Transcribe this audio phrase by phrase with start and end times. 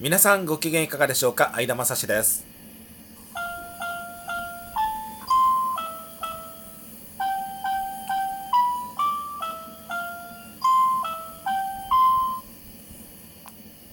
[0.00, 1.52] 皆さんご機嫌いかがでしょうか？
[1.54, 2.44] 相田正史です。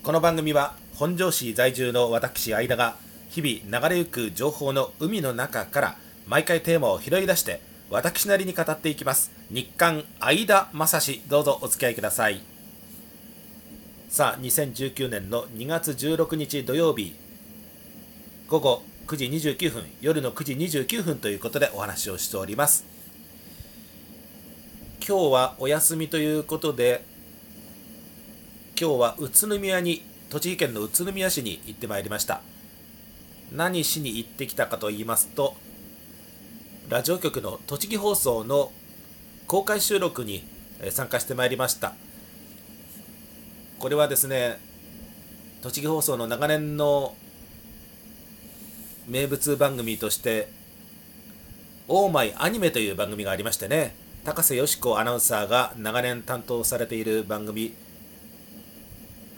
[0.01, 2.95] この番組は本庄市在住の私相田が
[3.29, 5.97] 日々流れゆく情報の海の中から
[6.27, 7.61] 毎回テーマを拾い出して
[7.91, 9.31] 私なりに語っていきます。
[9.51, 12.41] 日刊相田正史どうぞお付き合いください。
[14.11, 17.15] さあ2019年の2月16日土曜日
[18.49, 22.83] 午後9時29分夜の9時29分ということでお話をしております。
[25.07, 27.05] 今日はお休みということで
[28.77, 32.41] 今日は宇都宮に栃木県の宇都宮市に行ってまいりました。
[33.53, 35.55] 何しに行ってきたかと言いますと
[36.89, 38.73] ラジオ局の栃木放送の
[39.47, 40.43] 公開収録に
[40.89, 41.93] 参加してまいりました。
[43.81, 44.59] これはですね
[45.63, 47.15] 栃木放送の長年の
[49.07, 50.49] 名物番組として
[51.89, 57.73] 「オーマイアニメ」という番組がありましてね高瀬よし子アナウンサーが長年担当されている番組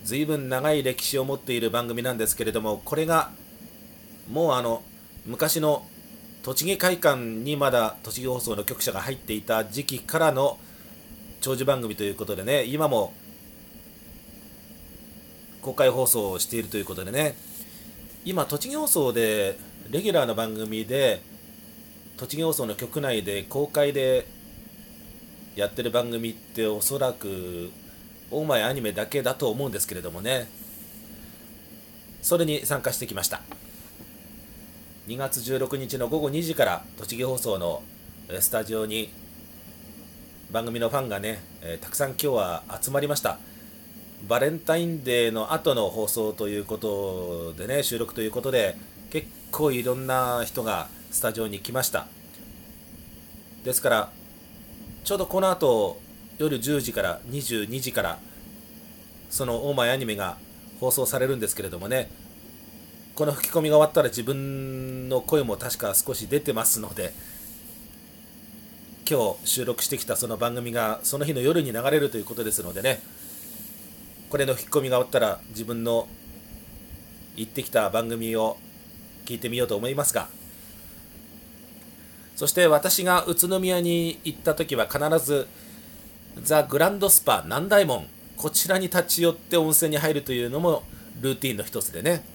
[0.04, 3.32] 随分長い歴史を持っている番組なんですけれどもこれが
[4.30, 4.84] もうあの
[5.26, 5.88] 昔の
[6.44, 10.60] 栃木会館にまだ栃木放送の局舎が入っていた時期からの
[11.40, 13.14] 長寿番組ということでね今も
[15.64, 17.36] 公開放送をしているということでね。
[18.26, 19.58] 今栃木放送で
[19.90, 21.22] レギュラーの番組で
[22.18, 24.28] 栃木放送の局内で公開で
[25.56, 27.72] やってる番組っておそらく
[28.32, 30.50] オーマイアニメだけだと思うんですけれどもね。
[32.22, 33.42] それに参加してきました。
[35.08, 37.84] 2月16日の午後2時から栃木放送の
[38.40, 39.12] スタジオに
[40.52, 43.40] 番組のファンがね、えたくさん今日は集まりました。
[44.28, 48.78] バレンタインデーの後の放送ということでね収録ということで
[49.10, 52.08] 結構いろんな人がスタジオに来ました。
[53.64, 54.12] ですから
[55.04, 56.00] ちょうどこの後
[56.38, 58.20] 夜10時から22時から
[59.30, 60.38] そのオーマイアニメが
[60.80, 62.10] 放送されるんですけれどもね
[63.16, 67.14] この吹き込みが終わったら自分の声も確か少し出てますので
[69.10, 73.02] 今日収録してきたその番組がその日の夜に流れるということですのでね
[74.34, 76.08] これの吹き込みが終わったら自分の
[77.36, 78.58] 行ってきた番組を
[79.26, 80.28] 聞いてみようと思いますが
[82.36, 85.48] そして私が宇都宮に行った時は必ず
[86.42, 90.82] ザ・グランドスパ南大門こちらに立ち寄って温泉に入るというのも
[91.22, 92.26] ルーティンの一つでね。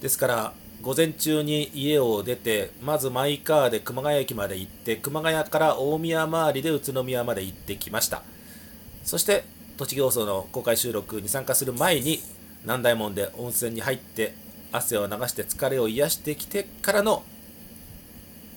[0.00, 0.52] ですから
[0.82, 8.24] 午前中に家を出てまずマイカーで熊谷駅まで行って熊谷から大宮周りで宇都宮まで行ってきました。
[9.04, 9.44] そして
[9.80, 12.20] 栃木放送の公開収録に参加する前に
[12.64, 14.34] 南大門で温泉に入って
[14.72, 17.22] 汗を流して疲れを癒してきてからの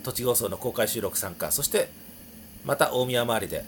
[0.03, 1.89] 栃木放送の公開収録参加そして
[2.65, 3.63] また大宮周りで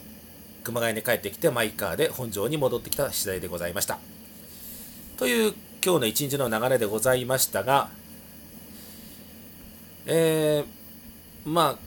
[0.66, 4.00] 熊谷に帰ってきてマイカーで本庄に戻ってきた次第でございました。
[5.16, 7.90] という今日の一日の流れでございましたが
[10.06, 11.78] えー、まあ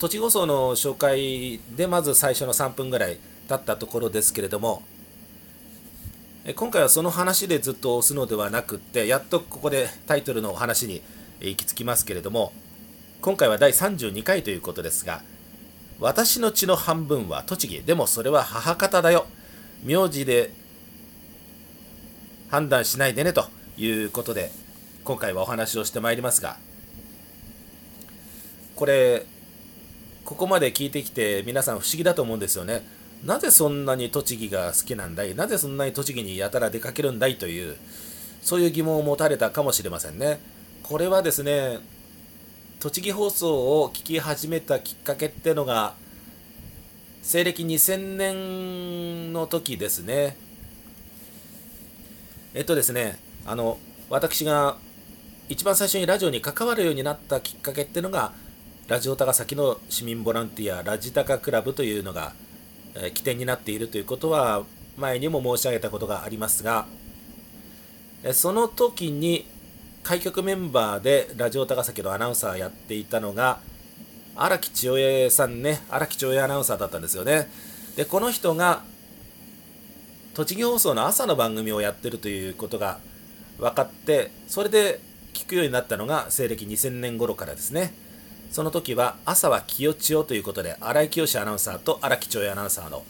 [0.00, 4.82] 栃木放送の紹介でまず最初の3分ぐらい経ったところですけれども
[6.52, 11.00] 今回はその話でずっと押すのではなくってやっとここでタイトルのお話に
[11.40, 12.52] 行き着きますけれども
[13.22, 15.22] 今回は第32回ということですが
[16.00, 19.26] 私の血の半分は栃木でもそれは母方だよ。
[19.84, 20.50] 名字で
[22.50, 23.46] 判断しないでねと
[23.78, 24.50] いうことで
[25.04, 26.58] 今回はお話をしてまいりますが
[28.76, 29.24] これ
[30.26, 32.82] ここまで聞いてきて皆さん不思議だと思うんですよね。
[33.24, 35.34] なぜそんなに栃木が好きなんだい？
[35.34, 37.76] なぜそんなに栃木にやたら出かけるんだいという
[38.42, 40.40] そういう疑問を持たれたかもしれませんね。
[40.82, 41.78] これはですね
[42.80, 45.94] 栃木放送を聞き始めたきっかけっていうのが
[47.22, 50.36] 西暦2000年の時ですね。
[52.52, 53.78] えっとですねあの
[54.10, 54.76] 私が
[55.48, 58.32] 一番最初にラジオに関わるようになったきっかけっていうのが
[58.86, 62.34] ラジオ高崎の市民ボランティアラジタカクラブというのが、
[62.94, 64.64] え、起点になっているということは
[64.96, 66.86] 前にも申し上げたことがありますが、
[68.22, 69.46] えその時に
[70.02, 73.60] 開局メンバーでラジオ高崎のアナウンサーやっていたのが
[74.36, 75.80] 荒木千代さんね。
[75.88, 77.48] 荒木千代アナウンサーだったんですよね。
[77.96, 78.82] でこの人が
[80.34, 82.98] 栃木放送の朝の番組をやってるということが
[83.58, 85.00] 分かってそれで
[85.32, 87.94] 聞くようになったのが西暦2000年頃からですね。
[88.54, 93.02] その時は朝は清千代ということで荒井清アナウンサーと荒木千代アナウンサーの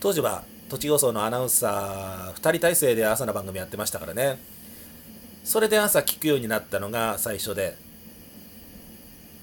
[0.00, 4.40] 当時は栃木放送のアナウンサー2人体制で朝の番組やってましたからね。
[5.44, 7.78] それで朝聞くようになったのが最初で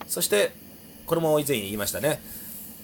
[0.06, 0.52] そして
[1.06, 2.22] これも以前言いましたね。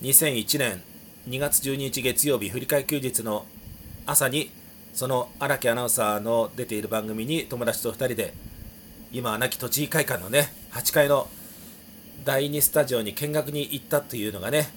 [0.01, 0.81] 2001年
[1.27, 3.45] 2月12日月曜日振り替え休日の
[4.05, 4.51] 朝に
[4.93, 8.33] その荒木アナウンサーの出ている番組に友達と2人で
[9.11, 11.27] 今は亡き栃木会館のね8階の
[12.23, 14.69] 第2スタジオに見学に行ったというのがね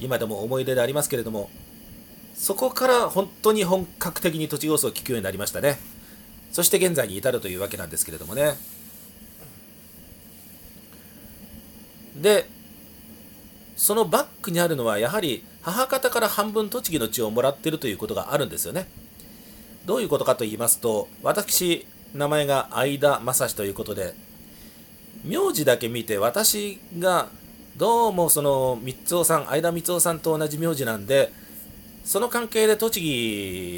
[0.00, 1.50] 今でも思い出でありますけれども
[2.34, 5.76] そこから本当に本格的に栃木放送を聞くようになりましたね。
[6.52, 8.54] そして現在に至るというわけなんですけれどもね。
[12.16, 12.48] で
[13.76, 18.88] そのバックにあるのはやはり母方から半分栃木の血をもらっているということがあるんですよね。
[19.84, 24.14] どういうことかと言いますと私名前が相田正史ということで
[25.24, 27.28] 名字だけ見て私が
[27.76, 31.32] どうもその三尾さん相田三尾さんと同じ名字なんで
[32.04, 33.00] その関係で栃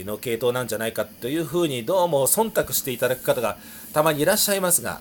[0.03, 3.59] 木の系統なんじゃないかというふうにどうも忖度していただく方が
[3.93, 5.01] たまにいらっしゃいますが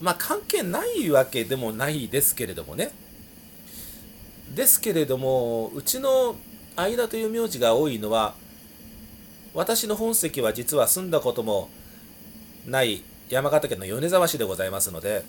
[0.00, 2.90] まあ関係ないわけでもないですけれどもね。
[4.54, 6.36] ですけれどもうちの
[6.76, 8.34] 相田という名字が多いのは
[9.54, 11.68] 私の本籍は実は住んだことも
[12.66, 15.24] ない山形県の米沢市でございますので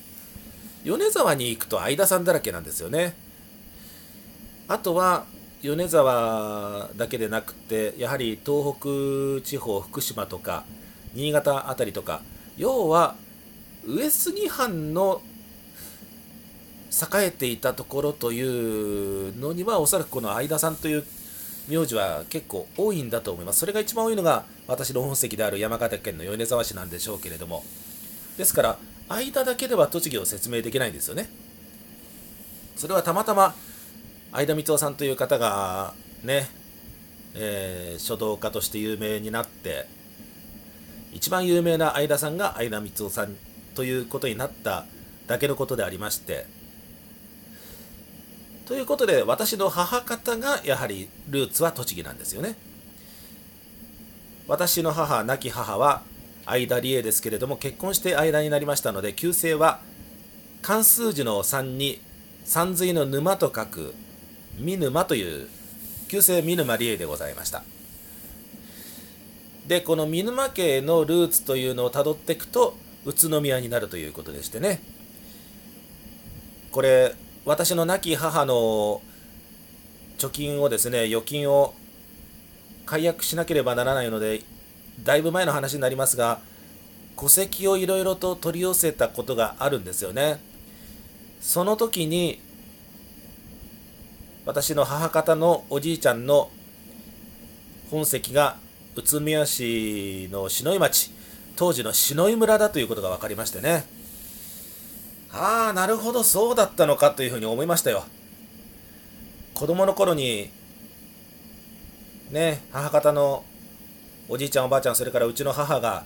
[0.84, 3.16] 米沢に行くと相田さんだらけなんですよね。
[4.68, 5.24] あとは
[5.62, 8.76] 米沢だけでなくてやはり東
[9.40, 10.66] 北地方福島とか
[11.14, 12.22] 新潟辺りとか
[12.58, 13.16] 要は
[13.86, 15.22] 上杉藩の
[16.92, 21.06] 栄えていたところというのにはおそらくこの相田さんという
[21.70, 23.60] 名字は結構多いんだと思います。
[23.60, 27.64] それが一番多いのが私の本籍である山形県の米沢市なんでしょうけれども
[28.38, 28.78] ですから
[29.10, 31.30] 間だけでは栃木を説明できないんですよね。
[32.76, 33.54] それはたまたま
[34.32, 35.94] 相田光夫さんという方が
[36.24, 36.50] ね、
[37.36, 39.86] えー、書道家として有名になって
[41.12, 43.36] 一番有名な相田さんが相田光夫さん
[43.76, 44.86] ということになった
[45.28, 46.46] だけのことでありまして
[48.66, 52.56] ということで私の母方がやはりルーツは栃木なんですよね。
[54.48, 56.02] 私の母亡き母は
[56.46, 59.80] 相田理恵ですけれども結婚して間になりましたので旧姓は
[60.62, 62.00] 漢数字の3に
[62.46, 63.94] 山水の沼と書く
[64.58, 65.48] 見沼という
[66.08, 67.64] 旧姓見沼理恵でございました。
[69.68, 72.76] でこの見沼家のルーツというのをたどっていくと
[73.06, 74.82] 宇都宮になるということでしてね。
[76.72, 79.02] これ私の亡き母の
[80.18, 81.74] 貯金をですね預金を
[82.86, 84.42] 解約しなければならないので
[85.02, 86.40] だいぶ前の話になりますが
[87.18, 90.40] 戸籍をいろいろと取り寄せたことがあるんですよね。
[91.42, 92.42] その時に
[94.46, 96.50] 私の母方のおじいちゃんの
[97.90, 98.58] 本籍が
[98.96, 101.12] 宇都宮市の篠井町
[101.56, 103.86] 当時の篠井村だということが分かりましてね。
[105.32, 108.04] ああなるほどそうだったのかというふうに思いましたよ。
[109.54, 110.50] 子供の頃に
[112.32, 113.44] ね母方の
[114.34, 116.06] おじいちゃんおばあちゃんそれからうちの母が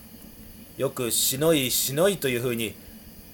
[0.75, 2.75] よくしのいしのいというふうに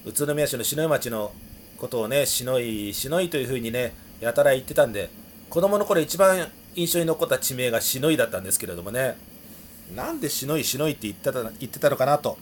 [0.05, 1.31] 宇都宮市の篠井町の
[1.79, 5.09] ことをねしのいしのいというふうにねやたら言ってたんで
[5.49, 9.17] 子供の頃一番印象に残った地名がしのいだったんですけれどもね
[9.95, 12.37] なんでしのいしのいって言ってた言ってたのかなと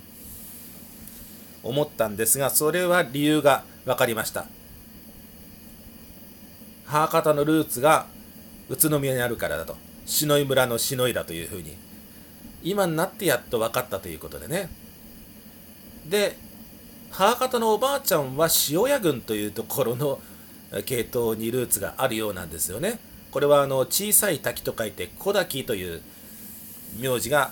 [1.64, 4.46] 思ったんですがそれは理由が分かりました。
[6.84, 8.08] 母方のルーツが
[8.68, 9.78] 宇都宮にあるからだと。
[10.06, 11.91] 篠井村の篠井だというふうに。
[12.64, 14.70] 今になってやっと分かったということでね。
[16.08, 16.38] で
[17.12, 20.20] 母方のおばあちゃんは塩谷郡というところの
[20.86, 23.00] 系統にルーツがあるようなんですよね。
[23.32, 26.02] これはあの小さい滝と書いて小滝という
[27.00, 27.52] 名字が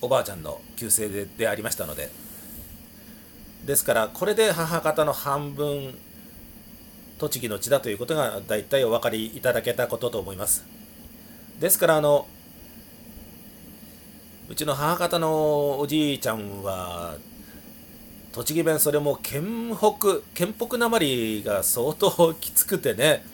[0.00, 2.10] おばあちゃんの旧姓ででありましたので。
[3.66, 5.98] ですからこれで母方の半分
[7.18, 10.64] 栃木の地だということが大体お分かりいただけたことと思います。
[11.58, 12.28] ですからあの
[14.48, 17.16] うちの母方のおじいちゃんは
[18.32, 23.24] 栃木弁それも県北県北なまりが相当きつくてね。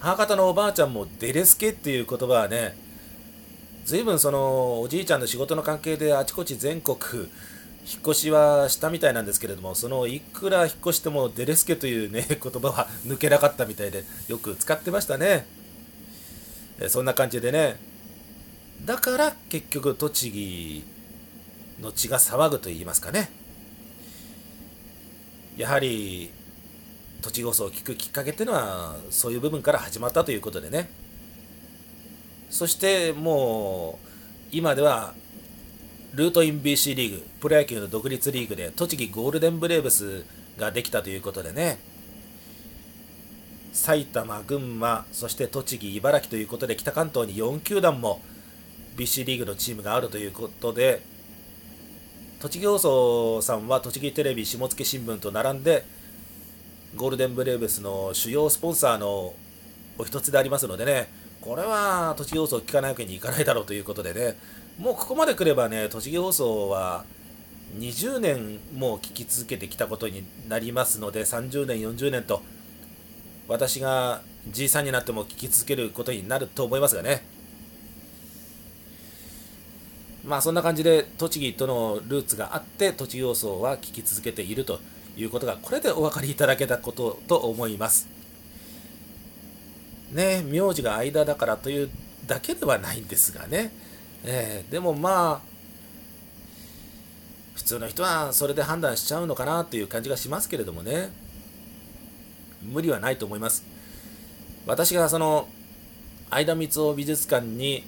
[0.00, 2.76] 母方のおばあちゃんもデレスケっていう言葉はね
[3.84, 6.96] 随分そのおじいちゃんの仕事の関係であちこち全国
[7.84, 15.46] 引っ越しはしたみたいなんですけれどもそのいくら引っ越してもデレスケというね言葉は抜けなかったみたいでよく使ってましたね。
[16.88, 17.91] そんな感じでね
[18.84, 20.84] だから結局栃木
[21.80, 23.30] の血が騒ぐと言いますかね。
[25.56, 26.30] やはり
[27.20, 30.90] 栃木放送を聞くきっかけっていうのはそういう部分から始まったということでね。
[32.50, 34.08] そしてもう
[34.50, 35.14] 今では
[36.14, 40.24] ルートイン BC リーグ、プロ野球の独立リーグで栃木ゴールデンブレーブス
[40.58, 41.78] ができたということでね、
[43.72, 48.20] 埼玉、群馬、そして栃木、茨城ということで、北関東に4球団も
[48.96, 51.02] BC リーグのチームがあるということで、
[52.40, 55.84] 栃木放送さんは栃木テレビ下野新聞と並んで、
[56.96, 59.34] ゴールデンブレーブスの主要スポンサーの
[59.96, 61.08] お一つでありますのでね、
[61.40, 64.36] これは栃木放送を聞かないわけにいかないだろうということでね、
[64.78, 67.04] もうここまで来ればね、栃木放送は
[67.78, 72.42] 20年も聞き続けてきたことになりますので、30年、40年と、
[73.48, 77.31] 私がじいさんになっても聞き続けることになると思いますがね。
[80.24, 84.80] まあそんな感じで栃木とのルーツがあって栃木放送は聞き続けていると
[85.16, 88.08] いうことがこれでお分かりいただけたことと思います。
[90.12, 91.90] ね名字が間だからという
[92.26, 93.72] だけではないんですがね、
[94.24, 95.52] えー、でもまあ
[97.54, 101.10] 普通の人はそれで判断しちゃうのかなという感じがしますけれどもね。
[102.62, 103.64] 無理はないと思います。
[104.66, 105.48] 私がその
[106.30, 107.84] 相田光雄美術館に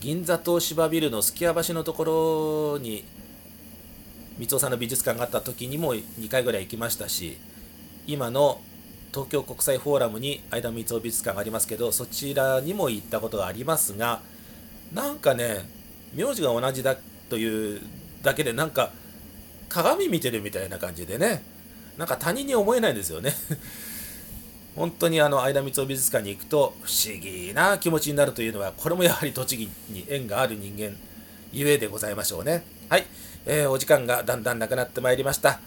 [0.00, 3.04] 銀座東芝ビルのすき家橋のところに
[4.38, 7.38] 光雄さんの美術館があった時にも2回ぐらい行きましたし
[8.06, 8.60] 今の
[9.12, 14.20] 東京国際フォーラムに相田光雄美術館がありますけどそちらにも行ったことがありますが
[14.92, 15.68] なんかね
[16.14, 16.96] 名字が同じだ
[17.28, 17.80] という
[18.22, 18.90] だけでなんか
[19.68, 21.42] 鏡見てるみたいな感じでね
[21.96, 23.32] なんか他人に思えないんですよね。
[24.74, 30.96] 本当にあの相田光雄美術館に行くと不思議な気持ちになるというのはこれもやはり栃木に縁がある人間
[31.52, 33.06] ゆえでございましょうねはい、
[33.44, 35.60] えー、お時間がだんだんなくなってまいりました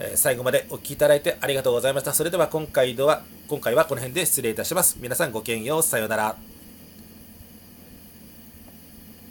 [0.00, 2.14] え最後までお聴きいただいてありがとうございました。
[2.14, 4.96] それでは今回は、今回はこの辺で失礼いたします。
[4.98, 5.82] 皆さんごきげんよう。
[5.82, 6.49] さようなら。